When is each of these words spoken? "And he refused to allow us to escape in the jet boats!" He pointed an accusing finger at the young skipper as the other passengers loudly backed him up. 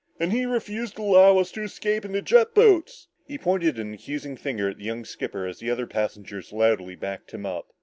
"And 0.19 0.31
he 0.33 0.47
refused 0.47 0.95
to 0.95 1.03
allow 1.03 1.37
us 1.37 1.51
to 1.51 1.61
escape 1.61 2.03
in 2.03 2.11
the 2.11 2.23
jet 2.23 2.55
boats!" 2.55 3.07
He 3.27 3.37
pointed 3.37 3.77
an 3.77 3.93
accusing 3.93 4.35
finger 4.35 4.67
at 4.67 4.79
the 4.79 4.83
young 4.85 5.05
skipper 5.05 5.45
as 5.45 5.59
the 5.59 5.69
other 5.69 5.85
passengers 5.85 6.51
loudly 6.51 6.95
backed 6.95 7.35
him 7.35 7.45
up. 7.45 7.71